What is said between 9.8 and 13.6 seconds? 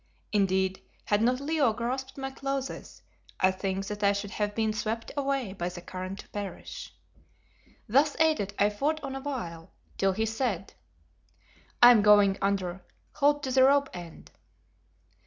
till he said "I am going under. Hold to